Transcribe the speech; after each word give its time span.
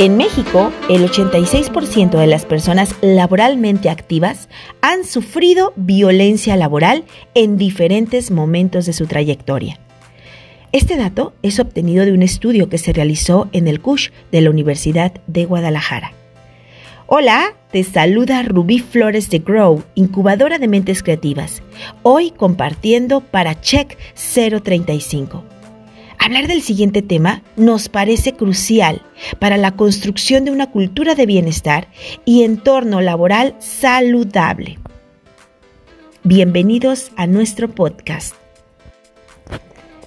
En 0.00 0.16
México, 0.16 0.72
el 0.88 1.06
86% 1.06 2.18
de 2.18 2.26
las 2.26 2.46
personas 2.46 2.94
laboralmente 3.02 3.90
activas 3.90 4.48
han 4.80 5.04
sufrido 5.04 5.74
violencia 5.76 6.56
laboral 6.56 7.04
en 7.34 7.58
diferentes 7.58 8.30
momentos 8.30 8.86
de 8.86 8.94
su 8.94 9.06
trayectoria. 9.06 9.78
Este 10.72 10.96
dato 10.96 11.34
es 11.42 11.60
obtenido 11.60 12.06
de 12.06 12.12
un 12.14 12.22
estudio 12.22 12.70
que 12.70 12.78
se 12.78 12.94
realizó 12.94 13.50
en 13.52 13.68
el 13.68 13.82
CUSH 13.82 14.10
de 14.32 14.40
la 14.40 14.48
Universidad 14.48 15.12
de 15.26 15.44
Guadalajara. 15.44 16.14
Hola, 17.06 17.54
te 17.70 17.84
saluda 17.84 18.42
Rubí 18.42 18.78
Flores 18.78 19.28
de 19.28 19.40
Grow, 19.40 19.84
incubadora 19.96 20.58
de 20.58 20.68
mentes 20.68 21.02
creativas, 21.02 21.62
hoy 22.02 22.30
compartiendo 22.30 23.20
para 23.20 23.60
Check 23.60 23.98
035 24.14 25.59
Hablar 26.22 26.48
del 26.48 26.60
siguiente 26.60 27.00
tema 27.00 27.42
nos 27.56 27.88
parece 27.88 28.34
crucial 28.34 29.00
para 29.38 29.56
la 29.56 29.74
construcción 29.74 30.44
de 30.44 30.50
una 30.50 30.70
cultura 30.70 31.14
de 31.14 31.24
bienestar 31.24 31.88
y 32.26 32.42
entorno 32.42 33.00
laboral 33.00 33.56
saludable. 33.58 34.78
Bienvenidos 36.22 37.10
a 37.16 37.26
nuestro 37.26 37.70
podcast. 37.70 38.34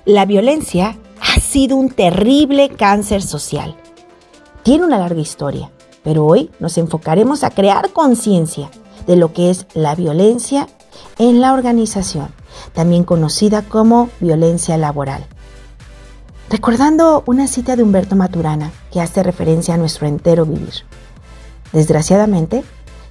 La 0.06 0.28
violencia 0.28 0.96
ha 1.20 1.40
sido 1.40 1.78
un 1.78 1.90
terrible 1.90 2.70
cáncer 2.70 3.24
social. 3.24 3.76
Tiene 4.62 4.86
una 4.86 5.00
larga 5.00 5.20
historia, 5.20 5.72
pero 6.04 6.28
hoy 6.28 6.52
nos 6.60 6.78
enfocaremos 6.78 7.44
a 7.44 7.50
crear 7.50 7.90
conciencia 7.90 8.70
de 9.08 9.16
lo 9.16 9.34
que 9.34 9.50
es 9.50 9.66
la 9.74 9.96
violencia 9.96 10.68
en 11.18 11.42
la 11.42 11.54
organización, 11.54 12.28
también 12.74 13.04
conocida 13.04 13.64
como 13.64 14.12
violencia 14.20 14.78
laboral 14.78 15.26
recordando 16.50 17.24
una 17.26 17.48
cita 17.48 17.76
de 17.76 17.84
Humberto 17.84 18.16
Maturana 18.16 18.72
que 18.92 19.02
hace 19.02 19.24
referencia 19.24 19.74
a 19.74 19.78
nuestro 19.78 20.08
entero 20.08 20.46
vivir. 20.46 20.86
Desgraciadamente, 21.72 22.64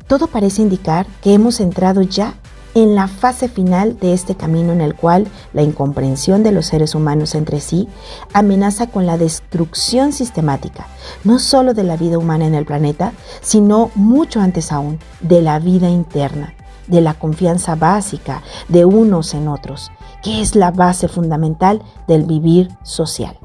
todo 0.07 0.27
parece 0.27 0.63
indicar 0.63 1.07
que 1.21 1.35
hemos 1.35 1.61
entrado 1.61 2.03
ya 2.03 2.35
en 2.75 2.95
la 2.95 3.09
fase 3.09 3.49
final 3.49 3.99
de 3.99 4.13
este 4.13 4.35
camino 4.35 4.73
en 4.73 4.81
el 4.81 4.95
cual 4.95 5.27
la 5.53 5.63
incomprensión 5.63 6.43
de 6.43 6.53
los 6.53 6.67
seres 6.67 6.95
humanos 6.95 7.35
entre 7.35 7.61
sí 7.61 7.89
amenaza 8.33 8.87
con 8.87 9.07
la 9.07 9.19
destrucción 9.19 10.13
sistemática, 10.13 10.87
no 11.25 11.39
solo 11.39 11.75
de 11.75 11.85
la 11.85 11.97
vida 11.97 12.19
humana 12.19 12.47
en 12.47 12.55
el 12.55 12.65
planeta, 12.65 13.13
sino 13.41 13.91
mucho 13.95 14.41
antes 14.41 14.73
aún, 14.73 14.99
de 15.21 15.43
la 15.43 15.59
vida 15.59 15.91
interna, 15.91 16.55
de 16.87 17.01
la 17.01 17.15
confianza 17.15 17.75
básica 17.75 18.43
de 18.69 18.85
unos 18.85 19.35
en 19.35 19.49
otros, 19.49 19.91
que 20.23 20.41
es 20.41 20.55
la 20.55 20.71
base 20.71 21.09
fundamental 21.09 21.83
del 22.07 22.25
vivir 22.25 22.71
social. 22.83 23.39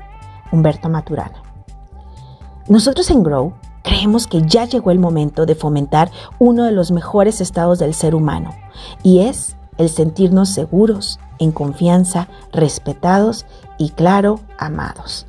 Humberto 0.51 0.89
Maturana. 0.89 1.43
Nosotros 2.67 3.09
en 3.11 3.23
Grow 3.23 3.53
creemos 3.83 4.27
que 4.27 4.41
ya 4.41 4.65
llegó 4.65 4.91
el 4.91 4.99
momento 4.99 5.45
de 5.45 5.55
fomentar 5.55 6.11
uno 6.39 6.65
de 6.65 6.71
los 6.71 6.91
mejores 6.91 7.39
estados 7.41 7.79
del 7.79 7.93
ser 7.93 8.15
humano, 8.15 8.51
y 9.03 9.19
es 9.19 9.55
el 9.77 9.89
sentirnos 9.89 10.49
seguros, 10.49 11.19
en 11.39 11.51
confianza, 11.51 12.27
respetados 12.51 13.45
y, 13.77 13.91
claro, 13.91 14.39
amados. 14.57 15.27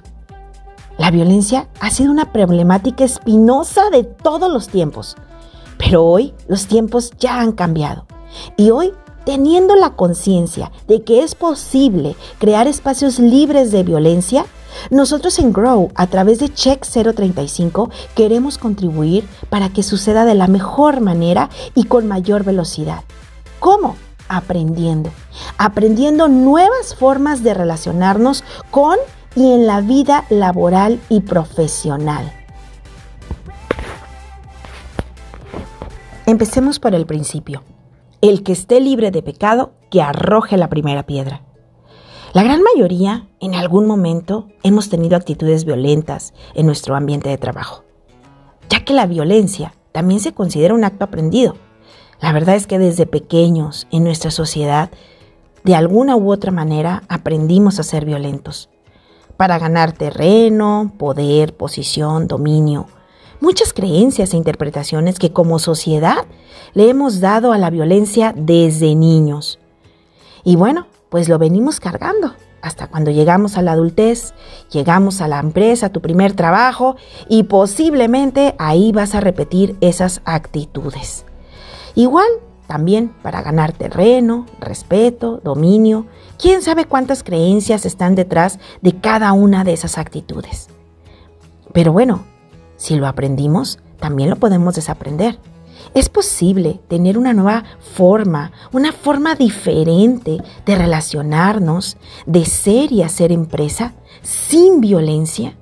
La 0.96 1.10
violencia 1.10 1.68
ha 1.80 1.90
sido 1.90 2.10
una 2.10 2.32
problemática 2.32 3.04
espinosa 3.04 3.90
de 3.90 4.02
todos 4.02 4.50
los 4.50 4.68
tiempos, 4.68 5.16
pero 5.78 6.04
hoy 6.04 6.34
los 6.48 6.66
tiempos 6.66 7.12
ya 7.18 7.40
han 7.40 7.52
cambiado 7.52 8.06
y 8.56 8.70
hoy 8.70 8.92
teniendo 9.24 9.74
la 9.76 9.90
conciencia 9.90 10.72
de 10.86 11.02
que 11.02 11.22
es 11.22 11.34
posible 11.34 12.16
crear 12.38 12.66
espacios 12.66 13.18
libres 13.18 13.70
de 13.70 13.82
violencia, 13.82 14.46
nosotros 14.90 15.38
en 15.38 15.52
Grow, 15.52 15.90
a 15.94 16.06
través 16.06 16.38
de 16.38 16.48
Check 16.48 16.86
035, 16.86 17.90
queremos 18.14 18.56
contribuir 18.56 19.28
para 19.50 19.68
que 19.68 19.82
suceda 19.82 20.24
de 20.24 20.34
la 20.34 20.46
mejor 20.46 21.00
manera 21.00 21.50
y 21.74 21.84
con 21.84 22.06
mayor 22.06 22.44
velocidad. 22.44 23.04
¿Cómo? 23.60 23.96
Aprendiendo. 24.28 25.10
Aprendiendo 25.58 26.28
nuevas 26.28 26.94
formas 26.94 27.42
de 27.42 27.54
relacionarnos 27.54 28.44
con 28.70 28.96
y 29.34 29.52
en 29.52 29.66
la 29.66 29.82
vida 29.82 30.24
laboral 30.30 31.00
y 31.10 31.20
profesional. 31.20 32.37
Empecemos 36.28 36.78
por 36.78 36.94
el 36.94 37.06
principio. 37.06 37.62
El 38.20 38.42
que 38.42 38.52
esté 38.52 38.80
libre 38.80 39.10
de 39.10 39.22
pecado, 39.22 39.72
que 39.90 40.02
arroje 40.02 40.58
la 40.58 40.68
primera 40.68 41.04
piedra. 41.06 41.40
La 42.34 42.42
gran 42.42 42.60
mayoría, 42.62 43.26
en 43.40 43.54
algún 43.54 43.86
momento, 43.86 44.46
hemos 44.62 44.90
tenido 44.90 45.16
actitudes 45.16 45.64
violentas 45.64 46.34
en 46.52 46.66
nuestro 46.66 46.96
ambiente 46.96 47.30
de 47.30 47.38
trabajo, 47.38 47.82
ya 48.68 48.84
que 48.84 48.92
la 48.92 49.06
violencia 49.06 49.72
también 49.90 50.20
se 50.20 50.34
considera 50.34 50.74
un 50.74 50.84
acto 50.84 51.06
aprendido. 51.06 51.56
La 52.20 52.34
verdad 52.34 52.56
es 52.56 52.66
que 52.66 52.78
desde 52.78 53.06
pequeños 53.06 53.86
en 53.90 54.04
nuestra 54.04 54.30
sociedad, 54.30 54.90
de 55.64 55.76
alguna 55.76 56.14
u 56.14 56.30
otra 56.30 56.52
manera, 56.52 57.04
aprendimos 57.08 57.78
a 57.78 57.84
ser 57.84 58.04
violentos, 58.04 58.68
para 59.38 59.58
ganar 59.58 59.92
terreno, 59.92 60.92
poder, 60.98 61.56
posición, 61.56 62.26
dominio, 62.26 62.86
muchas 63.40 63.72
creencias 63.72 64.32
e 64.32 64.36
interpretaciones 64.36 65.18
que 65.18 65.32
como 65.32 65.58
sociedad 65.58 66.26
le 66.74 66.88
hemos 66.88 67.20
dado 67.20 67.52
a 67.52 67.58
la 67.58 67.70
violencia 67.70 68.34
desde 68.36 68.94
niños. 68.94 69.58
Y 70.44 70.56
bueno, 70.56 70.86
pues 71.08 71.28
lo 71.28 71.38
venimos 71.38 71.80
cargando 71.80 72.34
hasta 72.60 72.88
cuando 72.88 73.10
llegamos 73.10 73.56
a 73.56 73.62
la 73.62 73.72
adultez, 73.72 74.34
llegamos 74.70 75.20
a 75.20 75.28
la 75.28 75.38
empresa, 75.38 75.86
a 75.86 75.92
tu 75.92 76.00
primer 76.00 76.32
trabajo 76.34 76.96
y 77.28 77.44
posiblemente 77.44 78.54
ahí 78.58 78.92
vas 78.92 79.14
a 79.14 79.20
repetir 79.20 79.76
esas 79.80 80.20
actitudes. 80.24 81.24
Igual 81.94 82.28
también 82.66 83.14
para 83.22 83.42
ganar 83.42 83.72
terreno, 83.72 84.44
respeto, 84.60 85.40
dominio, 85.42 86.06
quién 86.38 86.60
sabe 86.62 86.84
cuántas 86.84 87.22
creencias 87.22 87.86
están 87.86 88.14
detrás 88.14 88.58
de 88.82 89.00
cada 89.00 89.32
una 89.32 89.64
de 89.64 89.72
esas 89.72 89.96
actitudes. 89.96 90.68
Pero 91.72 91.92
bueno, 91.92 92.24
si 92.78 92.96
lo 92.96 93.06
aprendimos, 93.06 93.78
también 93.98 94.30
lo 94.30 94.36
podemos 94.36 94.74
desaprender. 94.74 95.38
Es 95.94 96.08
posible 96.08 96.80
tener 96.88 97.18
una 97.18 97.34
nueva 97.34 97.64
forma, 97.94 98.52
una 98.72 98.92
forma 98.92 99.34
diferente 99.34 100.38
de 100.64 100.74
relacionarnos, 100.74 101.96
de 102.24 102.44
ser 102.46 102.92
y 102.92 103.02
hacer 103.02 103.32
empresa 103.32 103.92
sin 104.22 104.80
violencia. 104.80 105.56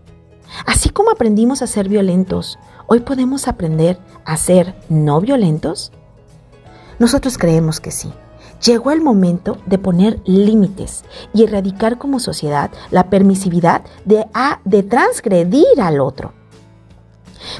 Así 0.67 0.91
como 0.91 1.11
aprendimos 1.11 1.63
a 1.63 1.67
ser 1.67 1.89
violentos, 1.89 2.59
hoy 2.87 3.01
podemos 3.01 3.49
aprender 3.49 3.99
a 4.25 4.37
ser 4.37 4.75
no 4.89 5.21
violentos. 5.21 5.93
Nosotros 6.99 7.39
creemos 7.39 7.81
que 7.81 7.91
sí. 7.91 8.13
Llegó 8.65 8.91
el 8.91 9.03
momento 9.03 9.59
de 9.67 9.79
poner 9.79 10.21
límites 10.25 11.05
y 11.35 11.45
erradicar 11.45 11.99
como 11.99 12.21
sociedad 12.21 12.71
la 12.91 13.11
permisividad 13.11 13.83
de, 14.05 14.83
transgredir 14.83 15.81
al 15.81 16.01
otro. 16.01 16.33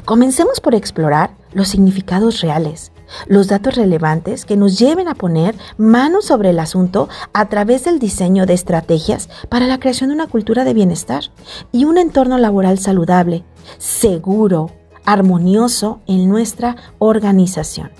Comencemos 0.05 0.59
por 0.59 0.75
explorar 0.75 1.31
los 1.53 1.69
significados 1.69 2.41
reales, 2.41 2.91
los 3.27 3.47
datos 3.47 3.75
relevantes 3.75 4.45
que 4.45 4.57
nos 4.57 4.77
lleven 4.77 5.07
a 5.07 5.15
poner 5.15 5.55
manos 5.77 6.25
sobre 6.25 6.49
el 6.49 6.59
asunto 6.59 7.09
a 7.33 7.47
través 7.49 7.85
del 7.85 7.99
diseño 7.99 8.45
de 8.45 8.53
estrategias 8.53 9.29
para 9.49 9.67
la 9.67 9.79
creación 9.79 10.09
de 10.09 10.15
una 10.15 10.27
cultura 10.27 10.63
de 10.63 10.73
bienestar 10.73 11.23
y 11.71 11.85
un 11.85 11.97
entorno 11.97 12.37
laboral 12.37 12.79
saludable, 12.79 13.43
seguro, 13.77 14.71
armonioso 15.05 16.01
en 16.05 16.27
nuestra 16.27 16.75
organización. 16.99 17.91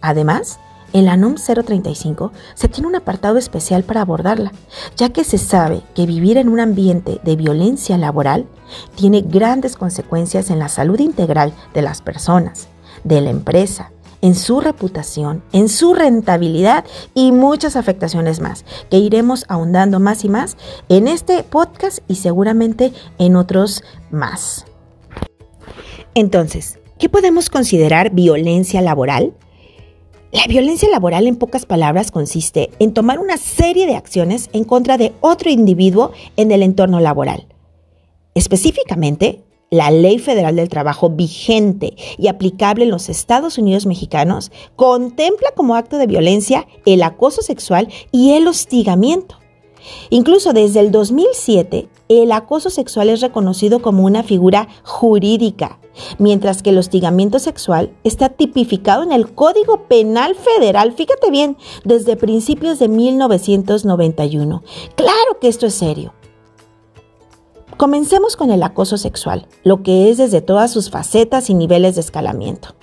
Además, 0.00 0.58
en 0.92 1.06
la 1.06 1.16
NOM 1.16 1.34
035 1.34 2.32
se 2.54 2.68
tiene 2.68 2.88
un 2.88 2.96
apartado 2.96 3.38
especial 3.38 3.82
para 3.84 4.02
abordarla, 4.02 4.52
ya 4.96 5.10
que 5.10 5.24
se 5.24 5.38
sabe 5.38 5.82
que 5.94 6.06
vivir 6.06 6.36
en 6.36 6.48
un 6.48 6.60
ambiente 6.60 7.20
de 7.22 7.36
violencia 7.36 7.98
laboral 7.98 8.46
tiene 8.94 9.22
grandes 9.22 9.76
consecuencias 9.76 10.50
en 10.50 10.58
la 10.58 10.68
salud 10.68 10.98
integral 11.00 11.52
de 11.74 11.82
las 11.82 12.02
personas, 12.02 12.68
de 13.04 13.20
la 13.20 13.30
empresa, 13.30 13.92
en 14.22 14.34
su 14.34 14.60
reputación, 14.60 15.42
en 15.52 15.68
su 15.68 15.94
rentabilidad 15.94 16.84
y 17.12 17.32
muchas 17.32 17.76
afectaciones 17.76 18.40
más, 18.40 18.64
que 18.88 18.98
iremos 18.98 19.44
ahondando 19.48 20.00
más 20.00 20.24
y 20.24 20.28
más 20.28 20.56
en 20.88 21.08
este 21.08 21.42
podcast 21.42 21.98
y 22.08 22.14
seguramente 22.14 22.92
en 23.18 23.36
otros 23.36 23.82
más. 24.10 24.64
Entonces, 26.14 26.78
¿qué 26.98 27.08
podemos 27.08 27.50
considerar 27.50 28.10
violencia 28.10 28.80
laboral? 28.80 29.34
La 30.32 30.46
violencia 30.46 30.88
laboral, 30.88 31.26
en 31.26 31.36
pocas 31.36 31.66
palabras, 31.66 32.10
consiste 32.10 32.70
en 32.78 32.94
tomar 32.94 33.18
una 33.18 33.36
serie 33.36 33.84
de 33.86 33.96
acciones 33.96 34.48
en 34.54 34.64
contra 34.64 34.96
de 34.96 35.12
otro 35.20 35.50
individuo 35.50 36.12
en 36.38 36.52
el 36.52 36.62
entorno 36.62 37.00
laboral. 37.00 37.46
Específicamente, 38.34 39.42
la 39.70 39.90
Ley 39.90 40.18
Federal 40.18 40.56
del 40.56 40.70
Trabajo 40.70 41.10
vigente 41.10 41.96
y 42.16 42.28
aplicable 42.28 42.84
en 42.84 42.90
los 42.90 43.10
Estados 43.10 43.58
Unidos 43.58 43.84
mexicanos 43.84 44.50
contempla 44.74 45.50
como 45.54 45.76
acto 45.76 45.98
de 45.98 46.06
violencia 46.06 46.66
el 46.86 47.02
acoso 47.02 47.42
sexual 47.42 47.88
y 48.10 48.32
el 48.32 48.48
hostigamiento. 48.48 49.41
Incluso 50.10 50.52
desde 50.52 50.80
el 50.80 50.90
2007, 50.90 51.88
el 52.08 52.32
acoso 52.32 52.70
sexual 52.70 53.08
es 53.08 53.20
reconocido 53.20 53.82
como 53.82 54.04
una 54.04 54.22
figura 54.22 54.68
jurídica, 54.84 55.78
mientras 56.18 56.62
que 56.62 56.70
el 56.70 56.78
hostigamiento 56.78 57.38
sexual 57.38 57.92
está 58.04 58.28
tipificado 58.28 59.02
en 59.02 59.12
el 59.12 59.34
Código 59.34 59.88
Penal 59.88 60.34
Federal, 60.34 60.92
fíjate 60.92 61.30
bien, 61.30 61.56
desde 61.84 62.16
principios 62.16 62.78
de 62.78 62.88
1991. 62.88 64.62
Claro 64.94 65.40
que 65.40 65.48
esto 65.48 65.66
es 65.66 65.74
serio. 65.74 66.12
Comencemos 67.76 68.36
con 68.36 68.50
el 68.50 68.62
acoso 68.62 68.96
sexual, 68.96 69.48
lo 69.64 69.82
que 69.82 70.10
es 70.10 70.18
desde 70.18 70.40
todas 70.40 70.70
sus 70.70 70.90
facetas 70.90 71.50
y 71.50 71.54
niveles 71.54 71.96
de 71.96 72.02
escalamiento. 72.02 72.74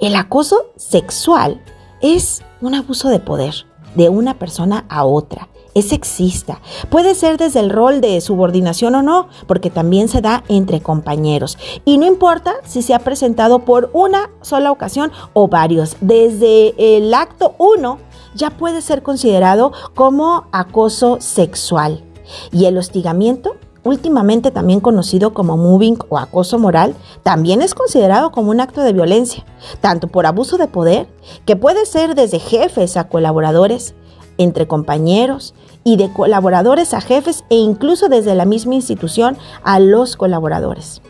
El 0.00 0.14
acoso 0.14 0.70
sexual 0.76 1.62
es 2.00 2.42
un 2.60 2.74
abuso 2.74 3.08
de 3.08 3.20
poder 3.20 3.66
de 3.94 4.08
una 4.08 4.38
persona 4.38 4.86
a 4.88 5.04
otra. 5.04 5.48
Es 5.78 5.90
sexista. 5.90 6.60
Puede 6.90 7.14
ser 7.14 7.36
desde 7.36 7.60
el 7.60 7.70
rol 7.70 8.00
de 8.00 8.20
subordinación 8.20 8.96
o 8.96 9.02
no, 9.02 9.28
porque 9.46 9.70
también 9.70 10.08
se 10.08 10.20
da 10.20 10.42
entre 10.48 10.80
compañeros. 10.80 11.56
Y 11.84 11.98
no 11.98 12.06
importa 12.06 12.54
si 12.64 12.82
se 12.82 12.94
ha 12.94 12.98
presentado 12.98 13.60
por 13.60 13.88
una 13.92 14.28
sola 14.40 14.72
ocasión 14.72 15.12
o 15.34 15.46
varios. 15.46 15.96
Desde 16.00 16.74
el 16.96 17.14
acto 17.14 17.54
1 17.58 17.98
ya 18.34 18.50
puede 18.50 18.82
ser 18.82 19.04
considerado 19.04 19.72
como 19.94 20.48
acoso 20.50 21.18
sexual. 21.20 22.02
Y 22.50 22.64
el 22.64 22.76
hostigamiento 22.76 23.54
últimamente 23.84 24.50
también 24.50 24.80
conocido 24.80 25.32
como 25.32 25.56
moving 25.56 25.98
o 26.08 26.18
acoso 26.18 26.58
moral, 26.58 26.94
también 27.22 27.62
es 27.62 27.74
considerado 27.74 28.32
como 28.32 28.50
un 28.50 28.60
acto 28.60 28.82
de 28.82 28.92
violencia, 28.92 29.44
tanto 29.80 30.08
por 30.08 30.26
abuso 30.26 30.58
de 30.58 30.66
poder, 30.66 31.08
que 31.46 31.54
puede 31.56 31.86
ser 31.86 32.14
desde 32.14 32.40
jefes 32.40 32.96
a 32.96 33.08
colaboradores, 33.08 33.94
entre 34.38 34.66
compañeros 34.66 35.54
y 35.84 35.96
de 35.96 36.12
colaboradores 36.12 36.94
a 36.94 37.00
jefes 37.00 37.44
e 37.50 37.56
incluso 37.56 38.08
desde 38.08 38.34
la 38.34 38.44
misma 38.44 38.74
institución 38.74 39.36
a 39.62 39.78
los 39.80 40.16
colaboradores. 40.16 41.02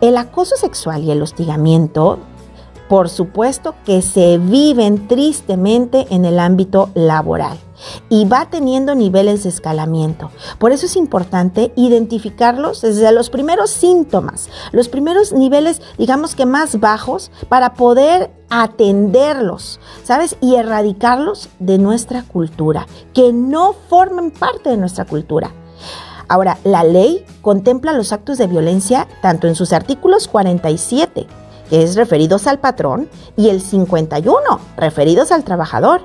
El 0.00 0.16
acoso 0.16 0.56
sexual 0.56 1.04
y 1.04 1.10
el 1.10 1.22
hostigamiento, 1.22 2.18
por 2.88 3.08
supuesto 3.08 3.74
que 3.84 4.00
se 4.00 4.38
viven 4.38 5.08
tristemente 5.08 6.06
en 6.10 6.24
el 6.24 6.38
ámbito 6.38 6.90
laboral 6.94 7.58
y 8.08 8.24
va 8.24 8.50
teniendo 8.50 8.94
niveles 8.94 9.42
de 9.42 9.48
escalamiento. 9.48 10.30
Por 10.58 10.72
eso 10.72 10.86
es 10.86 10.96
importante 10.96 11.72
identificarlos 11.76 12.82
desde 12.82 13.12
los 13.12 13.30
primeros 13.30 13.70
síntomas, 13.70 14.48
los 14.72 14.88
primeros 14.88 15.32
niveles, 15.32 15.80
digamos 15.96 16.34
que 16.34 16.46
más 16.46 16.80
bajos, 16.80 17.30
para 17.48 17.74
poder 17.74 18.30
atenderlos, 18.50 19.80
¿sabes? 20.04 20.36
Y 20.40 20.54
erradicarlos 20.56 21.48
de 21.58 21.78
nuestra 21.78 22.22
cultura, 22.22 22.86
que 23.14 23.32
no 23.32 23.74
formen 23.88 24.30
parte 24.30 24.70
de 24.70 24.76
nuestra 24.76 25.04
cultura. 25.04 25.50
Ahora, 26.28 26.58
la 26.62 26.84
ley 26.84 27.24
contempla 27.40 27.94
los 27.94 28.12
actos 28.12 28.36
de 28.36 28.46
violencia 28.46 29.08
tanto 29.22 29.46
en 29.48 29.54
sus 29.54 29.72
artículos 29.72 30.28
47, 30.28 31.26
que 31.70 31.82
es 31.82 31.96
referidos 31.96 32.46
al 32.46 32.58
patrón, 32.58 33.08
y 33.36 33.48
el 33.48 33.62
51, 33.62 34.42
referidos 34.76 35.32
al 35.32 35.44
trabajador 35.44 36.02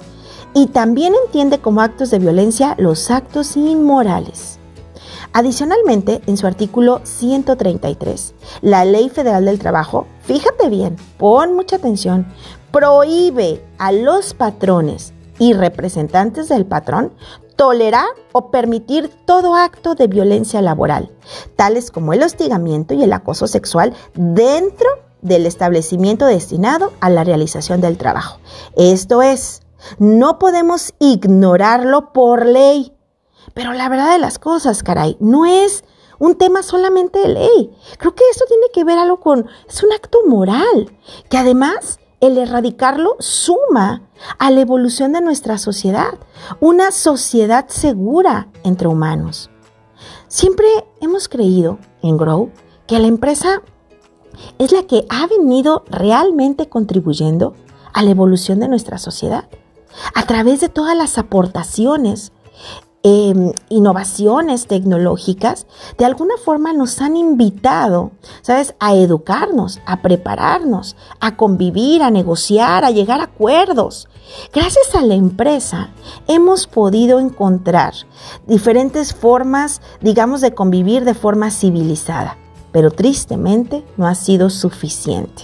y 0.54 0.68
también 0.68 1.14
entiende 1.26 1.60
como 1.60 1.82
actos 1.82 2.12
de 2.12 2.20
violencia 2.20 2.76
los 2.78 3.10
actos 3.12 3.58
inmorales. 3.58 4.60
Adicionalmente, 5.34 6.22
en 6.28 6.38
su 6.38 6.46
artículo 6.46 7.02
133, 7.04 8.36
la 8.62 8.86
Ley 8.86 9.10
Federal 9.10 9.46
del 9.46 9.58
Trabajo, 9.58 10.06
fíjate 10.22 10.70
bien, 10.70 10.96
pon 11.18 11.56
mucha 11.56 11.78
atención, 11.78 12.28
prohíbe 12.72 13.64
a 13.80 13.92
los 13.92 14.36
patrones 14.36 15.14
y 15.40 15.54
representantes 15.54 16.50
del 16.50 16.66
patrón 16.66 17.14
tolerar 17.56 18.06
o 18.32 18.52
permitir 18.52 19.10
todo 19.26 19.56
acto 19.56 19.96
de 19.96 20.08
violencia 20.08 20.62
laboral, 20.62 21.12
tales 21.56 21.90
como 21.90 22.14
el 22.14 22.22
hostigamiento 22.22 22.94
y 22.94 23.04
el 23.04 23.14
acoso 23.14 23.48
sexual 23.48 23.94
dentro 24.14 24.88
del 25.24 25.48
establecimiento 25.48 26.28
destinado 26.28 26.94
a 27.00 27.10
la 27.10 27.24
realización 27.24 27.82
del 27.82 27.98
trabajo. 27.98 28.40
Esto 28.76 29.24
es, 29.24 29.63
no 29.98 30.40
podemos 30.40 30.94
ignorarlo 31.00 32.14
por 32.14 32.46
ley. 32.46 32.94
Pero 33.54 33.74
la 33.74 33.90
verdad 33.90 34.12
de 34.12 34.20
las 34.20 34.40
cosas, 34.40 34.84
caray, 34.84 35.18
no 35.20 35.46
es 35.46 35.84
un 36.20 36.36
tema 36.36 36.64
solamente 36.64 37.20
de 37.20 37.30
ley. 37.30 37.72
Creo 37.98 38.16
que 38.16 38.24
esto 38.32 38.46
tiene 38.48 38.68
que 38.74 38.84
ver 38.84 38.98
algo 38.98 39.20
con, 39.20 39.48
es 39.68 39.84
un 39.84 39.92
acto 39.92 40.20
moral, 40.28 40.92
que 41.30 41.38
además 41.38 42.00
el 42.22 42.38
erradicarlo 42.38 43.18
suma 43.20 44.10
a 44.40 44.50
la 44.50 44.62
evolución 44.62 45.12
de 45.12 45.22
nuestra 45.22 45.58
sociedad, 45.58 46.14
una 46.62 46.92
sociedad 46.92 47.68
segura 47.68 48.48
entre 48.64 48.88
humanos. 48.88 49.50
Siempre 50.30 50.68
hemos 51.02 51.28
creído 51.28 51.80
en 52.02 52.18
Grow 52.18 52.50
que 52.88 53.00
la 53.00 53.08
empresa 53.08 53.62
es 54.58 54.72
la 54.72 54.84
que 54.84 55.06
ha 55.10 55.28
venido 55.28 55.84
realmente 55.90 56.70
contribuyendo 56.70 57.54
a 57.94 58.02
la 58.04 58.12
evolución 58.12 58.60
de 58.60 58.68
nuestra 58.68 58.98
sociedad 58.98 59.50
a 60.14 60.26
través 60.26 60.62
de 60.62 60.70
todas 60.70 60.96
las 60.96 61.18
aportaciones, 61.18 62.32
em, 63.06 63.52
innovaciones 63.68 64.68
tecnológicas, 64.68 65.68
de 65.98 66.06
alguna 66.06 66.36
forma 66.38 66.72
nos 66.72 67.02
han 67.02 67.18
invitado, 67.18 68.12
¿sabes?, 68.42 68.76
a 68.80 68.96
educarnos, 68.96 69.82
a 69.86 70.02
prepararnos, 70.02 70.96
a 71.20 71.36
convivir, 71.36 72.02
a 72.02 72.12
negociar, 72.12 72.86
a 72.86 72.92
llegar 72.92 73.20
a 73.20 73.26
acuerdos. 73.26 74.08
Gracias 74.54 74.96
a 74.96 75.02
la 75.02 75.16
empresa 75.16 75.90
hemos 76.28 76.66
podido 76.66 77.20
encontrar 77.20 77.94
diferentes 78.48 79.14
formas, 79.14 79.82
digamos, 80.02 80.40
de 80.40 80.54
convivir 80.54 81.04
de 81.04 81.14
forma 81.14 81.52
civilizada, 81.52 82.38
pero 82.72 82.90
tristemente 82.90 83.84
no 83.98 84.08
ha 84.08 84.16
sido 84.16 84.50
suficiente. 84.50 85.44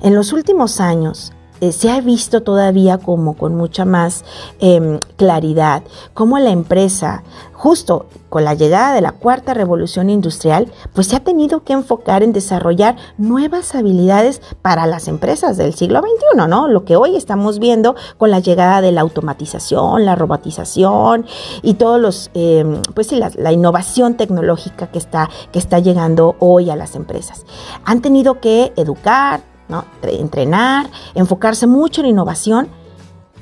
En 0.00 0.14
los 0.14 0.32
últimos 0.32 0.80
años, 0.80 1.32
eh, 1.60 1.72
se 1.72 1.90
ha 1.90 2.00
visto 2.00 2.42
todavía 2.42 2.98
como 2.98 3.34
con 3.34 3.54
mucha 3.54 3.84
más 3.84 4.24
em, 4.60 4.98
claridad 5.16 5.82
cómo 6.14 6.38
la 6.38 6.50
empresa, 6.50 7.22
justo 7.52 8.06
con 8.28 8.44
la 8.44 8.54
llegada 8.54 8.94
de 8.94 9.00
la 9.00 9.12
cuarta 9.12 9.54
revolución 9.54 10.10
industrial, 10.10 10.70
pues 10.92 11.08
se 11.08 11.16
ha 11.16 11.20
tenido 11.20 11.64
que 11.64 11.72
enfocar 11.72 12.22
en 12.22 12.32
desarrollar 12.32 12.96
nuevas 13.16 13.74
habilidades 13.74 14.40
para 14.62 14.86
las 14.86 15.08
empresas 15.08 15.56
del 15.56 15.74
siglo 15.74 16.00
XXI, 16.00 16.48
¿no? 16.48 16.68
Lo 16.68 16.84
que 16.84 16.96
hoy 16.96 17.16
estamos 17.16 17.58
viendo 17.58 17.96
con 18.18 18.30
la 18.30 18.40
llegada 18.40 18.80
de 18.80 18.92
la 18.92 19.00
automatización, 19.00 20.04
la 20.04 20.14
robotización 20.14 21.26
y 21.62 21.74
todos 21.74 22.00
los, 22.00 22.30
em, 22.34 22.82
pues 22.94 23.08
sí, 23.08 23.16
la, 23.16 23.30
la, 23.36 23.52
innovación 23.52 24.14
tecnológica 24.14 24.88
que 24.88 24.98
está, 24.98 25.30
que 25.52 25.58
está 25.58 25.78
llegando 25.78 26.36
hoy 26.38 26.70
a 26.70 26.76
las 26.76 26.94
empresas. 26.94 27.44
Han 27.84 28.02
tenido 28.02 28.40
que 28.40 28.72
educar, 28.76 29.40
Entrenar, 30.02 30.90
enfocarse 31.14 31.66
mucho 31.66 32.00
en 32.00 32.08
innovación, 32.08 32.68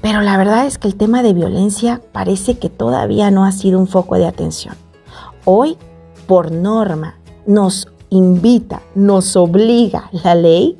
pero 0.02 0.20
la 0.20 0.36
verdad 0.36 0.66
es 0.66 0.78
que 0.78 0.88
el 0.88 0.96
tema 0.96 1.22
de 1.22 1.32
violencia 1.32 2.00
parece 2.12 2.58
que 2.58 2.68
todavía 2.68 3.30
no 3.30 3.44
ha 3.44 3.52
sido 3.52 3.78
un 3.78 3.86
foco 3.86 4.16
de 4.16 4.26
atención. 4.26 4.74
Hoy, 5.44 5.76
por 6.26 6.52
norma, 6.52 7.18
nos 7.46 7.88
invita, 8.10 8.82
nos 8.94 9.36
obliga 9.36 10.10
la 10.12 10.34
ley 10.34 10.78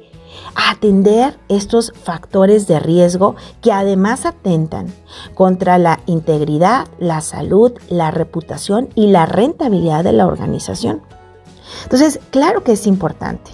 a 0.54 0.70
atender 0.70 1.38
estos 1.48 1.92
factores 2.02 2.66
de 2.66 2.80
riesgo 2.80 3.36
que 3.60 3.72
además 3.72 4.26
atentan 4.26 4.92
contra 5.34 5.78
la 5.78 6.00
integridad, 6.06 6.86
la 6.98 7.20
salud, 7.20 7.72
la 7.88 8.10
reputación 8.10 8.88
y 8.94 9.08
la 9.08 9.26
rentabilidad 9.26 10.04
de 10.04 10.12
la 10.12 10.26
organización. 10.26 11.02
Entonces, 11.84 12.20
claro 12.30 12.62
que 12.62 12.72
es 12.72 12.86
importante. 12.86 13.50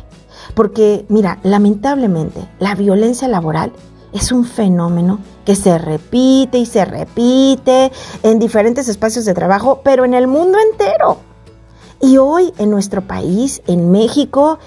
Porque, 0.54 1.06
mira, 1.09 1.38
lamentablemente, 1.42 2.47
la 2.59 2.75
violencia 2.75 3.28
laboral 3.28 3.73
es 4.12 4.32
un 4.32 4.44
fenómeno 4.44 5.18
que 5.44 5.56
se 5.56 5.78
repite 5.78 6.59
y 6.59 6.66
se 6.66 6.85
repite 6.85 7.90
en 8.23 8.38
diferentes 8.38 8.88
espacios 8.88 9.25
de 9.25 9.35
trabajo, 9.35 9.80
pero 9.82 10.04
en 10.04 10.14
el 10.14 10.26
mundo 10.26 10.59
entero. 10.71 11.18
Y 12.00 12.18
hoy 12.18 12.52
en 12.59 12.71
nuestro 12.71 13.02
país, 13.02 13.62
en 13.66 13.90
México, 13.90 14.59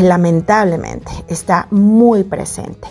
lamentablemente 0.00 1.10
está 1.28 1.66
muy 1.70 2.24
presente. 2.24 2.88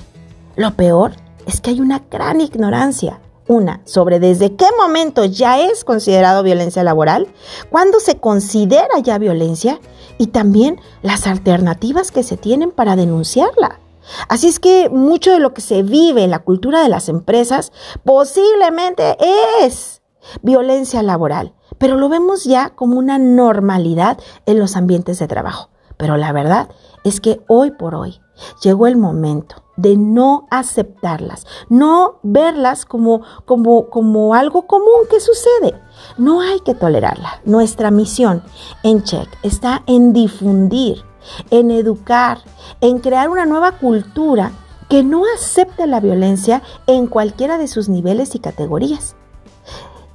Lo 0.55 0.75
peor 0.75 1.13
es 1.47 1.62
que 1.62 1.71
hay 1.71 1.81
una 1.81 2.03
gran 2.12 2.41
ignorancia. 2.41 3.19
Una, 3.47 3.81
sobre 3.85 4.19
desde 4.19 4.55
qué 4.55 4.65
momento 4.79 5.23
ya 5.23 5.59
es 5.59 5.83
considerado 5.83 6.41
violencia 6.41 6.83
laboral, 6.83 7.27
cuándo 7.69 7.99
se 7.99 8.17
considera 8.17 8.97
ya 9.03 9.19
violencia 9.19 9.79
y 10.17 10.27
también 10.27 10.81
las 11.03 11.27
alternativas 11.27 12.11
que 12.11 12.23
se 12.23 12.37
tienen 12.37 12.71
para 12.71 12.95
denunciarla. 12.95 13.79
Así 14.29 14.47
es 14.47 14.59
que 14.59 14.89
mucho 14.89 15.31
de 15.31 15.39
lo 15.39 15.53
que 15.53 15.61
se 15.61 15.83
vive 15.83 16.23
en 16.23 16.31
la 16.31 16.39
cultura 16.39 16.81
de 16.81 16.89
las 16.89 17.07
empresas 17.07 17.71
posiblemente 18.03 19.15
es 19.61 20.01
violencia 20.41 21.03
laboral, 21.03 21.53
pero 21.77 21.97
lo 21.97 22.09
vemos 22.09 22.45
ya 22.45 22.71
como 22.71 22.97
una 22.97 23.19
normalidad 23.19 24.17
en 24.47 24.57
los 24.57 24.75
ambientes 24.75 25.19
de 25.19 25.27
trabajo. 25.27 25.69
Pero 25.97 26.17
la 26.17 26.31
verdad 26.31 26.69
es 27.03 27.21
que 27.21 27.41
hoy 27.47 27.71
por 27.71 27.93
hoy 27.93 28.19
Llegó 28.61 28.87
el 28.87 28.97
momento 28.97 29.63
de 29.77 29.97
no 29.97 30.47
aceptarlas, 30.51 31.45
no 31.69 32.19
verlas 32.23 32.85
como, 32.85 33.21
como, 33.45 33.89
como 33.89 34.33
algo 34.33 34.67
común 34.67 35.07
que 35.09 35.19
sucede. 35.19 35.79
No 36.17 36.41
hay 36.41 36.59
que 36.61 36.73
tolerarla. 36.73 37.41
Nuestra 37.45 37.91
misión 37.91 38.43
en 38.83 39.03
Check 39.03 39.27
está 39.43 39.83
en 39.85 40.13
difundir, 40.13 41.03
en 41.49 41.71
educar, 41.71 42.39
en 42.81 42.99
crear 42.99 43.29
una 43.29 43.45
nueva 43.45 43.73
cultura 43.73 44.51
que 44.89 45.03
no 45.03 45.23
acepte 45.35 45.87
la 45.87 45.99
violencia 45.99 46.61
en 46.87 47.07
cualquiera 47.07 47.57
de 47.57 47.67
sus 47.67 47.89
niveles 47.89 48.35
y 48.35 48.39
categorías. 48.39 49.15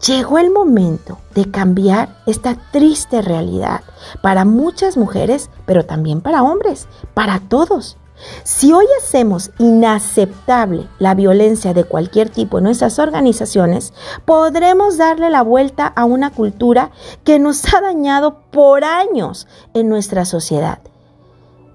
Llegó 0.07 0.39
el 0.39 0.51
momento 0.51 1.19
de 1.35 1.51
cambiar 1.51 2.17
esta 2.27 2.57
triste 2.73 3.21
realidad 3.21 3.83
para 4.23 4.47
muchas 4.47 4.97
mujeres, 4.97 5.51
pero 5.67 5.85
también 5.85 6.23
para 6.23 6.43
hombres, 6.43 6.89
para 7.13 7.39
todos. 7.39 7.99
Si 8.43 8.73
hoy 8.73 8.87
hacemos 8.99 9.51
inaceptable 9.59 10.89
la 10.99 11.15
violencia 11.15 11.75
de 11.75 11.85
cualquier 11.85 12.31
tipo 12.31 12.59
en 12.59 12.65
nuestras 12.65 12.99
organizaciones, 12.99 13.93
podremos 14.25 14.99
darle 14.99 15.31
la 15.31 15.43
vuelta 15.43 15.87
a 15.87 16.05
una 16.05 16.31
cultura 16.31 16.91
que 17.25 17.39
nos 17.39 17.73
ha 17.73 17.81
dañado 17.81 18.43
por 18.51 18.85
años 18.85 19.47
en 19.75 19.89
nuestra 19.89 20.25
sociedad. 20.25 20.81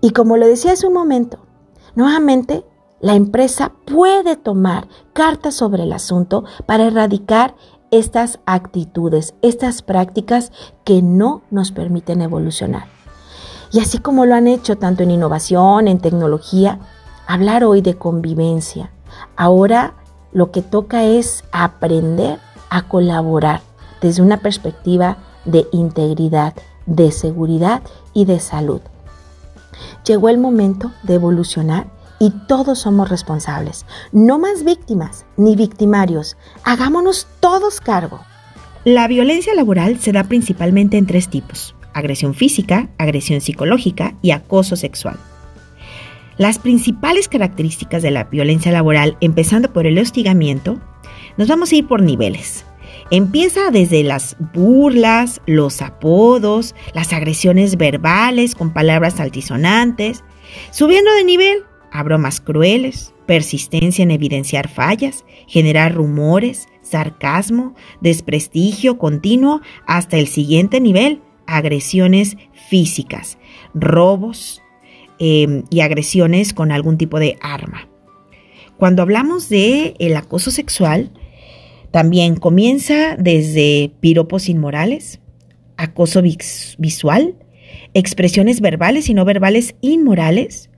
Y 0.01 0.11
como 0.11 0.37
lo 0.37 0.47
decía 0.47 0.73
hace 0.73 0.87
un 0.87 0.93
momento, 0.93 1.39
nuevamente 1.95 2.65
la 2.99 3.15
empresa 3.15 3.73
puede 3.85 4.35
tomar 4.35 4.87
cartas 5.13 5.55
sobre 5.55 5.83
el 5.83 5.93
asunto 5.93 6.45
para 6.65 6.85
erradicar 6.85 7.55
estas 7.91 8.39
actitudes, 8.45 9.35
estas 9.41 9.81
prácticas 9.81 10.51
que 10.83 11.01
no 11.01 11.43
nos 11.51 11.71
permiten 11.71 12.21
evolucionar. 12.21 12.94
Y 13.71 13.79
así 13.79 13.97
como 13.99 14.25
lo 14.25 14.35
han 14.35 14.47
hecho 14.47 14.77
tanto 14.77 15.03
en 15.03 15.11
innovación, 15.11 15.87
en 15.87 15.99
tecnología, 15.99 16.79
hablar 17.27 17.63
hoy 17.63 17.81
de 17.81 17.95
convivencia. 17.95 18.91
Ahora 19.35 19.93
lo 20.31 20.51
que 20.51 20.61
toca 20.61 21.03
es 21.03 21.43
aprender 21.51 22.39
a 22.69 22.83
colaborar 22.83 23.61
desde 24.01 24.21
una 24.21 24.37
perspectiva 24.37 25.17
de 25.45 25.67
integridad, 25.71 26.53
de 26.85 27.11
seguridad 27.11 27.81
y 28.13 28.25
de 28.25 28.39
salud. 28.39 28.81
Llegó 30.05 30.29
el 30.29 30.37
momento 30.37 30.91
de 31.03 31.15
evolucionar 31.15 31.87
y 32.19 32.31
todos 32.47 32.79
somos 32.79 33.09
responsables. 33.09 33.85
No 34.11 34.39
más 34.39 34.63
víctimas 34.63 35.25
ni 35.37 35.55
victimarios. 35.55 36.37
Hagámonos 36.63 37.27
todos 37.39 37.81
cargo. 37.81 38.19
La 38.83 39.07
violencia 39.07 39.53
laboral 39.55 39.99
se 39.99 40.11
da 40.11 40.23
principalmente 40.23 40.97
en 40.97 41.07
tres 41.07 41.27
tipos 41.27 41.75
agresión 41.95 42.35
física, 42.35 42.89
agresión 42.99 43.41
psicológica 43.41 44.13
y 44.21 44.31
acoso 44.31 44.75
sexual. 44.75 45.17
Las 46.37 46.59
principales 46.59 47.29
características 47.29 48.03
de 48.03 48.11
la 48.11 48.25
violencia 48.25 48.71
laboral, 48.71 49.17
empezando 49.21 49.71
por 49.71 49.87
el 49.87 49.97
hostigamiento, 49.97 50.79
nos 51.37 51.47
vamos 51.47 51.71
a 51.71 51.75
ir 51.75 51.87
por 51.87 52.01
niveles. 52.01 52.65
Empieza 53.09 53.71
desde 53.71 54.03
las 54.03 54.35
burlas, 54.53 55.41
los 55.45 55.81
apodos, 55.81 56.75
las 56.93 57.13
agresiones 57.13 57.77
verbales 57.77 58.53
con 58.53 58.73
palabras 58.73 59.19
altisonantes, 59.19 60.23
subiendo 60.71 61.13
de 61.13 61.23
nivel 61.23 61.63
a 61.91 62.03
bromas 62.03 62.41
crueles, 62.41 63.13
persistencia 63.25 64.03
en 64.03 64.11
evidenciar 64.11 64.67
fallas, 64.67 65.23
generar 65.47 65.93
rumores, 65.93 66.67
sarcasmo, 66.81 67.75
desprestigio 68.01 68.97
continuo 68.97 69.61
hasta 69.87 70.17
el 70.17 70.27
siguiente 70.27 70.81
nivel, 70.81 71.21
agresiones 71.47 72.37
físicas, 72.69 73.37
robos 73.73 74.61
em, 75.19 75.63
y 75.69 75.81
agresiones 75.81 76.53
con 76.53 76.71
algún 76.71 76.97
tipo 76.97 77.19
de 77.19 77.37
arma. 77.41 77.87
Cuando 78.77 79.01
hablamos 79.01 79.49
de 79.49 79.95
el 79.99 80.15
acoso 80.17 80.51
sexual, 80.51 81.11
también 81.91 82.35
comienza 82.35 83.15
desde 83.15 83.91
piropos 84.01 84.49
inmorales, 84.49 85.21
acoso 85.77 86.21
visual, 86.21 87.35
expresiones 87.93 88.59
verbales 88.59 89.09
y 89.09 89.13
no 89.13 89.23
verbales 89.23 89.75
inmorales. 89.79 90.69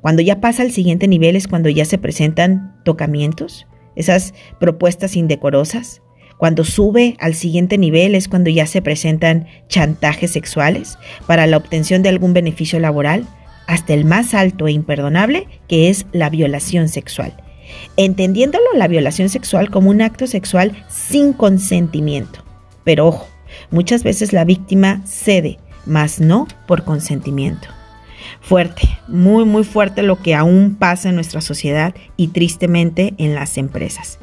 Cuando 0.00 0.22
ya 0.22 0.40
pasa 0.40 0.62
al 0.62 0.70
siguiente 0.70 1.06
nivel 1.08 1.36
es 1.36 1.48
cuando 1.48 1.68
ya 1.68 1.84
se 1.84 1.98
presentan 1.98 2.80
tocamientos, 2.84 3.66
esas 3.96 4.34
propuestas 4.58 5.16
indecorosas, 5.16 6.02
cuando 6.38 6.64
sube 6.64 7.16
al 7.20 7.34
siguiente 7.34 7.78
nivel 7.78 8.14
es 8.14 8.28
cuando 8.28 8.50
ya 8.50 8.66
se 8.66 8.82
presentan 8.82 9.46
chantajes 9.68 10.32
sexuales 10.32 10.98
para 11.26 11.46
la 11.46 11.56
obtención 11.56 12.02
de 12.02 12.08
algún 12.08 12.32
beneficio 12.34 12.78
laboral, 12.80 13.26
hasta 13.66 13.94
el 13.94 14.04
más 14.04 14.34
alto 14.34 14.66
e 14.66 14.72
imperdonable, 14.72 15.48
que 15.68 15.88
es 15.88 16.06
la 16.12 16.28
violación 16.30 16.88
sexual. 16.88 17.34
Entendiéndolo 17.96 18.64
la 18.74 18.88
violación 18.88 19.28
sexual 19.28 19.70
como 19.70 19.90
un 19.90 20.02
acto 20.02 20.26
sexual 20.26 20.72
sin 20.88 21.32
consentimiento. 21.32 22.44
Pero 22.84 23.06
ojo, 23.06 23.28
muchas 23.70 24.02
veces 24.02 24.32
la 24.32 24.44
víctima 24.44 25.00
cede, 25.06 25.58
mas 25.86 26.20
no 26.20 26.46
por 26.66 26.84
consentimiento. 26.84 27.68
Fuerte, 28.40 28.82
muy 29.08 29.44
muy 29.44 29.64
fuerte 29.64 30.02
lo 30.02 30.20
que 30.20 30.34
aún 30.34 30.76
pasa 30.78 31.08
en 31.08 31.14
nuestra 31.14 31.40
sociedad 31.40 31.94
y 32.16 32.28
tristemente 32.28 33.14
en 33.16 33.34
las 33.34 33.56
empresas. 33.56 34.18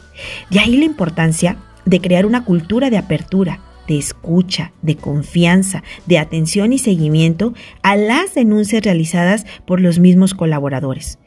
De 0.49 0.59
ahí 0.59 0.77
la 0.77 0.85
importancia 0.85 1.57
de 1.85 2.01
crear 2.01 2.25
una 2.25 2.45
cultura 2.45 2.89
de 2.89 2.97
apertura, 2.97 3.59
de 3.87 3.97
escucha, 3.97 4.71
de 4.81 4.95
confianza, 4.95 5.83
de 6.05 6.17
atención 6.17 6.73
y 6.73 6.77
seguimiento 6.77 7.53
a 7.81 7.95
las 7.95 8.35
denuncias 8.35 8.83
realizadas 8.83 9.45
por 9.65 9.81
los 9.81 9.99
mismos 9.99 10.33
colaboradores. 10.33 11.19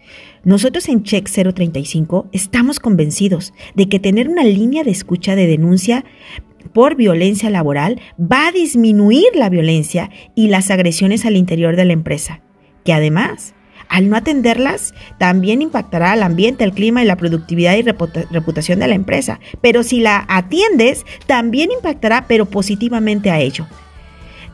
Nosotros 0.45 0.89
en 0.89 1.03
Check 1.03 1.29
035 1.29 2.29
estamos 2.33 2.81
convencidos 2.81 3.53
de 3.75 3.89
que 3.89 3.99
tener 3.99 4.29
una 4.29 4.45
línea 4.45 4.85
de 4.85 4.91
escucha 4.91 5.35
de 5.37 5.47
denuncia 5.47 6.05
por 6.73 6.97
violencia 6.97 7.51
laboral 7.51 8.01
va 8.21 8.49
a 8.49 8.53
disminuir 8.53 9.27
la 9.35 9.49
violencia 9.49 10.11
y 10.35 10.49
las 10.49 10.71
agresiones 10.71 11.25
al 11.25 11.37
interior 11.37 11.77
de 11.77 11.85
la 11.85 11.93
empresa, 11.93 12.41
que 12.85 12.93
además 12.93 13.55
al 13.89 14.09
no 14.09 14.17
atenderlas, 14.17 14.95
también 15.19 15.63
impactará 15.63 16.13
al 16.13 16.23
ambiente, 16.23 16.65
el 16.65 16.73
clima 16.73 17.03
y 17.03 17.07
la 17.07 17.17
productividad 17.17 17.77
y 17.77 17.83
reputación 17.83 18.81
de 18.81 18.89
la 18.89 18.95
empresa. 18.95 19.41
Pero 19.61 19.83
si 19.83 20.01
la 20.01 20.25
atiendes, 20.29 21.05
también 21.27 21.71
impactará, 21.71 22.27
pero 22.27 22.47
positivamente 22.47 23.31
a 23.31 23.41
ello. 23.41 23.67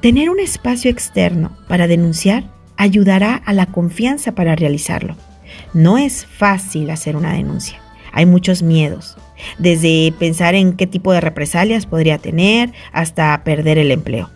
Tener 0.01 0.31
un 0.31 0.41
espacio 0.41 0.91
externo 0.91 1.57
para 1.69 1.87
denunciar 1.87 2.45
ayudará 2.77 3.35
a 3.35 3.53
la 3.53 3.67
confianza 3.67 4.33
para 4.33 4.57
realizarlo. 4.57 5.17
No 5.75 5.99
es 5.99 6.27
fácil 6.27 6.91
hacer 6.91 7.17
una 7.17 7.35
denuncia. 7.35 7.79
Hay 8.13 8.27
muchos 8.27 8.63
miedos, 8.63 9.17
desde 9.59 10.13
pensar 10.19 10.55
en 10.55 10.73
qué 10.75 10.87
tipo 10.87 11.13
de 11.13 11.21
represalias 11.21 11.87
podría 11.87 12.19
tener 12.19 12.73
hasta 12.93 13.43
perder 13.45 13.79
el 13.79 13.91
empleo. 13.91 14.31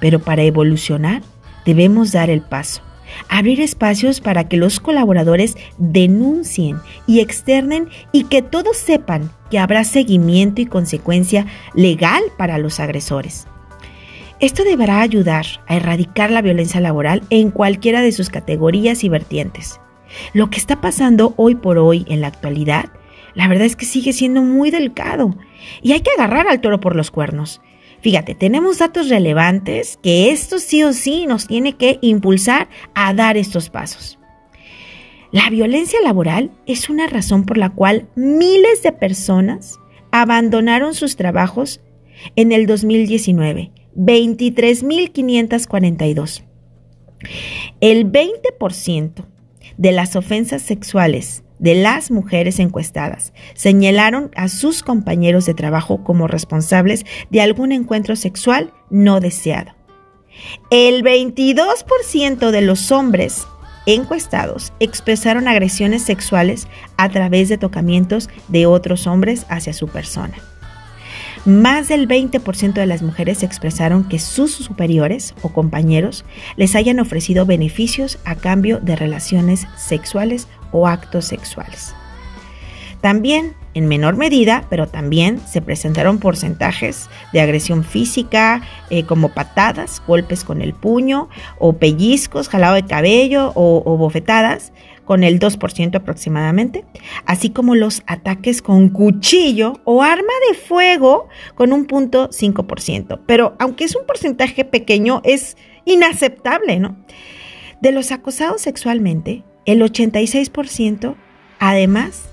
Pero 0.00 0.20
para 0.20 0.42
evolucionar 0.42 1.22
debemos 1.64 2.12
dar 2.12 2.30
el 2.30 2.40
paso 2.40 2.82
abrir 3.28 3.60
espacios 3.60 4.20
para 4.20 4.48
que 4.48 4.56
los 4.56 4.80
colaboradores 4.80 5.56
denuncien 5.78 6.78
y 7.06 7.20
externen 7.20 7.88
y 8.12 8.24
que 8.24 8.42
todos 8.42 8.76
sepan 8.76 9.30
que 9.50 9.58
habrá 9.58 9.84
seguimiento 9.84 10.60
y 10.60 10.66
consecuencia 10.66 11.46
legal 11.74 12.22
para 12.36 12.58
los 12.58 12.80
agresores. 12.80 13.46
Esto 14.40 14.64
deberá 14.64 15.00
ayudar 15.00 15.46
a 15.66 15.76
erradicar 15.76 16.30
la 16.30 16.42
violencia 16.42 16.80
laboral 16.80 17.22
en 17.30 17.50
cualquiera 17.50 18.02
de 18.02 18.12
sus 18.12 18.30
categorías 18.30 19.04
y 19.04 19.08
vertientes. 19.08 19.80
Lo 20.32 20.50
que 20.50 20.58
está 20.58 20.80
pasando 20.80 21.34
hoy 21.36 21.54
por 21.54 21.78
hoy 21.78 22.04
en 22.08 22.20
la 22.20 22.26
actualidad, 22.28 22.86
la 23.34 23.48
verdad 23.48 23.66
es 23.66 23.76
que 23.76 23.84
sigue 23.84 24.12
siendo 24.12 24.42
muy 24.42 24.70
delicado 24.70 25.36
y 25.82 25.92
hay 25.92 26.00
que 26.00 26.10
agarrar 26.10 26.48
al 26.48 26.60
toro 26.60 26.80
por 26.80 26.96
los 26.96 27.10
cuernos. 27.10 27.60
Fíjate, 28.04 28.34
tenemos 28.34 28.78
datos 28.80 29.08
relevantes 29.08 29.98
que 30.02 30.30
esto 30.30 30.58
sí 30.58 30.82
o 30.82 30.92
sí 30.92 31.24
nos 31.24 31.46
tiene 31.46 31.78
que 31.78 31.98
impulsar 32.02 32.68
a 32.94 33.14
dar 33.14 33.38
estos 33.38 33.70
pasos. 33.70 34.18
La 35.32 35.48
violencia 35.48 35.98
laboral 36.02 36.50
es 36.66 36.90
una 36.90 37.06
razón 37.06 37.46
por 37.46 37.56
la 37.56 37.70
cual 37.70 38.06
miles 38.14 38.82
de 38.82 38.92
personas 38.92 39.78
abandonaron 40.12 40.92
sus 40.92 41.16
trabajos 41.16 41.80
en 42.36 42.52
el 42.52 42.66
2019, 42.66 43.72
23.542. 43.96 46.44
El 47.80 48.12
20% 48.12 49.24
de 49.78 49.92
las 49.92 50.14
ofensas 50.14 50.60
sexuales 50.60 51.43
de 51.58 51.74
las 51.74 52.10
mujeres 52.10 52.58
encuestadas 52.58 53.32
señalaron 53.54 54.30
a 54.36 54.48
sus 54.48 54.82
compañeros 54.82 55.46
de 55.46 55.54
trabajo 55.54 56.02
como 56.04 56.26
responsables 56.26 57.04
de 57.30 57.40
algún 57.40 57.72
encuentro 57.72 58.16
sexual 58.16 58.72
no 58.90 59.20
deseado. 59.20 59.72
El 60.70 61.04
22% 61.04 62.50
de 62.50 62.60
los 62.60 62.90
hombres 62.90 63.46
encuestados 63.86 64.72
expresaron 64.80 65.46
agresiones 65.46 66.02
sexuales 66.02 66.68
a 66.96 67.08
través 67.10 67.48
de 67.48 67.58
tocamientos 67.58 68.28
de 68.48 68.66
otros 68.66 69.06
hombres 69.06 69.46
hacia 69.48 69.72
su 69.72 69.88
persona. 69.88 70.34
más 71.44 71.88
del 71.88 72.08
20% 72.08 72.72
de 72.72 72.86
las 72.86 73.02
mujeres 73.02 73.42
expresaron 73.42 74.08
que 74.08 74.18
sus 74.18 74.52
superiores 74.52 75.34
o 75.42 75.50
compañeros 75.50 76.24
les 76.56 76.74
hayan 76.74 77.00
ofrecido 77.00 77.44
beneficios 77.44 78.18
a 78.24 78.34
cambio 78.34 78.80
de 78.80 78.96
relaciones 78.96 79.66
sexuales 79.76 80.48
o 80.74 80.86
actos 80.86 81.24
sexuales. 81.24 81.94
También, 83.04 83.54
en 83.74 83.86
menor 83.86 84.16
medida, 84.16 84.64
pero 84.70 84.88
también 84.88 85.38
se 85.46 85.60
presentaron 85.60 86.18
porcentajes 86.18 87.10
de 87.34 87.42
agresión 87.42 87.84
física, 87.84 88.62
eh, 88.88 89.04
como 89.04 89.28
patadas, 89.28 90.02
golpes 90.06 90.42
con 90.42 90.62
el 90.62 90.72
puño, 90.72 91.28
o 91.58 91.74
pellizcos, 91.74 92.48
jalado 92.48 92.76
de 92.76 92.86
cabello 92.86 93.52
o, 93.54 93.96
bofetadas, 93.98 94.72
con 95.04 95.22
el 95.22 95.38
2% 95.38 95.96
aproximadamente, 95.96 96.86
así 97.26 97.50
como 97.50 97.74
los 97.74 98.02
ataques 98.06 98.62
con 98.62 98.88
cuchillo 98.88 99.74
o 99.84 100.02
arma 100.02 100.32
de 100.48 100.56
fuego 100.56 101.28
con 101.56 101.74
un 101.74 101.84
punto 101.84 102.30
5%. 102.30 103.20
Pero 103.26 103.54
aunque 103.58 103.84
es 103.84 103.94
un 103.94 104.06
porcentaje 104.06 104.64
pequeño, 104.64 105.20
es 105.24 105.58
inaceptable, 105.84 106.80
¿no? 106.80 106.96
De 107.82 107.92
los 107.92 108.12
acosados 108.12 108.62
sexualmente, 108.62 109.44
el 109.66 109.80
86% 109.82 111.14
además 111.58 112.24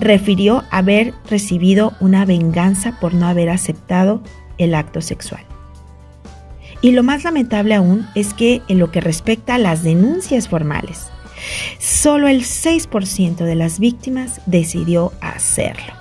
refirió 0.00 0.64
haber 0.70 1.14
recibido 1.28 1.92
una 2.00 2.24
venganza 2.24 2.98
por 3.00 3.14
no 3.14 3.26
haber 3.26 3.50
aceptado 3.50 4.22
el 4.58 4.74
acto 4.74 5.00
sexual. 5.00 5.44
Y 6.80 6.90
lo 6.90 7.04
más 7.04 7.22
lamentable 7.22 7.74
aún 7.74 8.06
es 8.14 8.34
que 8.34 8.60
en 8.68 8.78
lo 8.78 8.90
que 8.90 9.00
respecta 9.00 9.54
a 9.54 9.58
las 9.58 9.84
denuncias 9.84 10.48
formales, 10.48 11.06
solo 11.78 12.26
el 12.26 12.42
6% 12.42 13.36
de 13.36 13.54
las 13.54 13.78
víctimas 13.78 14.40
decidió 14.46 15.12
hacerlo. 15.20 15.92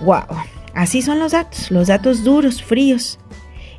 ¡Wow! 0.00 0.26
Así 0.74 1.00
son 1.00 1.18
los 1.18 1.32
datos, 1.32 1.70
los 1.70 1.88
datos 1.88 2.22
duros, 2.22 2.62
fríos. 2.62 3.18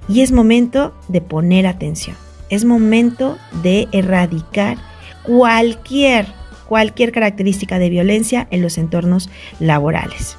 Y 0.09 0.21
es 0.21 0.31
momento 0.31 0.95
de 1.07 1.21
poner 1.21 1.67
atención. 1.67 2.17
Es 2.49 2.65
momento 2.65 3.37
de 3.61 3.87
erradicar 3.91 4.77
cualquier 5.23 6.39
cualquier 6.69 7.11
característica 7.11 7.79
de 7.79 7.89
violencia 7.89 8.47
en 8.51 8.61
los 8.61 8.77
entornos 8.77 9.29
laborales. 9.59 10.37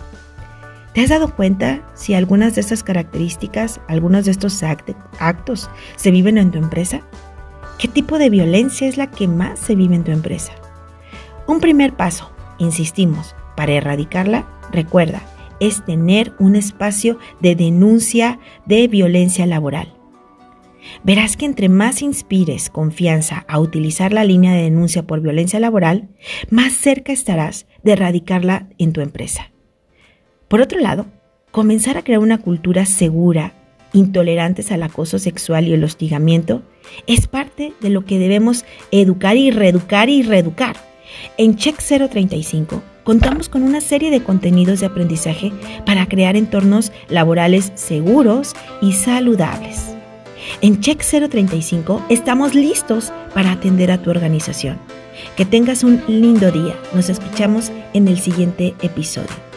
¿Te 0.94 1.02
has 1.02 1.08
dado 1.08 1.34
cuenta 1.34 1.82
si 1.94 2.14
algunas 2.14 2.54
de 2.54 2.60
estas 2.60 2.84
características, 2.84 3.80
algunos 3.88 4.24
de 4.24 4.30
estos 4.30 4.62
actos 4.62 5.68
se 5.96 6.10
viven 6.12 6.38
en 6.38 6.52
tu 6.52 6.58
empresa? 6.58 7.02
¿Qué 7.78 7.88
tipo 7.88 8.18
de 8.18 8.30
violencia 8.30 8.86
es 8.86 8.96
la 8.96 9.10
que 9.10 9.26
más 9.26 9.58
se 9.58 9.74
vive 9.74 9.96
en 9.96 10.04
tu 10.04 10.12
empresa? 10.12 10.52
Un 11.46 11.60
primer 11.60 11.94
paso, 11.94 12.30
insistimos, 12.58 13.34
para 13.56 13.72
erradicarla, 13.72 14.46
recuerda, 14.70 15.22
es 15.58 15.84
tener 15.84 16.32
un 16.38 16.54
espacio 16.54 17.18
de 17.40 17.56
denuncia 17.56 18.38
de 18.66 18.86
violencia 18.86 19.46
laboral. 19.46 19.99
Verás 21.04 21.36
que 21.36 21.46
entre 21.46 21.68
más 21.68 22.02
inspires 22.02 22.70
confianza 22.70 23.44
a 23.48 23.58
utilizar 23.58 24.12
la 24.12 24.24
línea 24.24 24.52
de 24.52 24.62
denuncia 24.62 25.02
por 25.06 25.20
violencia 25.20 25.60
laboral, 25.60 26.08
más 26.50 26.72
cerca 26.72 27.12
estarás 27.12 27.66
de 27.82 27.92
erradicarla 27.92 28.68
en 28.78 28.92
tu 28.92 29.00
empresa. 29.00 29.50
Por 30.48 30.60
otro 30.60 30.80
lado, 30.80 31.06
comenzar 31.50 31.96
a 31.96 32.02
crear 32.02 32.20
una 32.20 32.38
cultura 32.38 32.86
segura, 32.86 33.54
intolerantes 33.92 34.72
al 34.72 34.82
acoso 34.82 35.18
sexual 35.18 35.66
y 35.66 35.72
el 35.72 35.84
hostigamiento, 35.84 36.62
es 37.06 37.26
parte 37.26 37.72
de 37.80 37.90
lo 37.90 38.04
que 38.04 38.18
debemos 38.18 38.64
educar 38.90 39.36
y 39.36 39.50
reeducar 39.50 40.08
y 40.08 40.22
reeducar. 40.22 40.76
En 41.38 41.56
Check 41.56 41.78
035 41.78 42.82
contamos 43.04 43.48
con 43.48 43.62
una 43.62 43.80
serie 43.80 44.10
de 44.10 44.22
contenidos 44.22 44.80
de 44.80 44.86
aprendizaje 44.86 45.52
para 45.86 46.06
crear 46.06 46.36
entornos 46.36 46.92
laborales 47.08 47.72
seguros 47.74 48.54
y 48.80 48.92
saludables. 48.92 49.89
En 50.60 50.80
Check 50.80 51.02
035 51.02 52.04
estamos 52.08 52.54
listos 52.54 53.12
para 53.34 53.52
atender 53.52 53.90
a 53.90 54.02
tu 54.02 54.10
organización. 54.10 54.78
Que 55.36 55.44
tengas 55.44 55.84
un 55.84 56.02
lindo 56.06 56.50
día. 56.50 56.76
Nos 56.94 57.08
escuchamos 57.08 57.70
en 57.92 58.08
el 58.08 58.18
siguiente 58.18 58.74
episodio. 58.82 59.49